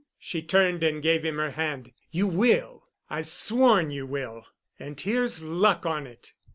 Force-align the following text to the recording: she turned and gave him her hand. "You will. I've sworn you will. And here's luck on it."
she 0.17 0.41
turned 0.41 0.81
and 0.81 1.03
gave 1.03 1.23
him 1.23 1.37
her 1.37 1.51
hand. 1.51 1.93
"You 2.09 2.25
will. 2.25 2.87
I've 3.07 3.27
sworn 3.27 3.91
you 3.91 4.07
will. 4.07 4.47
And 4.79 4.99
here's 4.99 5.43
luck 5.43 5.85
on 5.85 6.07
it." 6.07 6.33